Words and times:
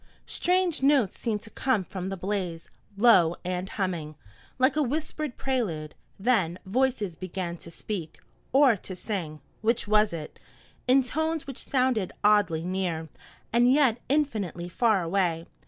Strange 0.25 0.81
notes 0.81 1.15
seemed 1.15 1.41
to 1.41 1.51
come 1.51 1.83
from 1.83 2.09
the 2.09 2.17
blaze, 2.17 2.71
low 2.97 3.35
and 3.45 3.69
humming, 3.69 4.15
like 4.57 4.75
a 4.75 4.81
whispered 4.81 5.37
prelude, 5.37 5.93
then 6.17 6.57
voices 6.65 7.15
began 7.15 7.55
to 7.55 7.69
speak, 7.69 8.19
or 8.51 8.75
to 8.75 8.95
sing 8.95 9.41
which 9.61 9.87
was 9.87 10.11
it? 10.11 10.39
in 10.87 11.03
tones 11.03 11.45
which 11.45 11.59
sounded 11.59 12.11
oddly 12.23 12.63
near, 12.65 13.09
and 13.53 13.71
yet 13.71 13.99
infinitely 14.09 14.67
far 14.67 15.03
away. 15.03 15.45